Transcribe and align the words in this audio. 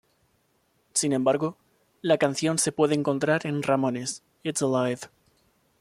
Sin 0.93 1.13
embargo, 1.13 1.57
la 2.01 2.17
canción 2.17 2.57
se 2.57 2.71
puede 2.71 2.95
encontrar 2.95 3.45
en 3.45 3.61
"Ramones: 3.61 4.23
It's 4.41 4.63
Alive! 4.63 5.01